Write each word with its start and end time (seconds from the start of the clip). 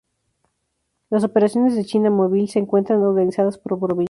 Las 1.11 1.23
operaciones 1.23 1.75
de 1.75 1.85
China 1.85 2.09
Mobile 2.09 2.47
se 2.47 2.57
encuentran 2.57 3.03
organizadas 3.03 3.59
por 3.59 3.77
provincia. 3.77 3.99